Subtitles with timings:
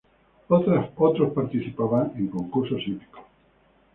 [0.47, 3.21] Otros participaban en concursos hípicos.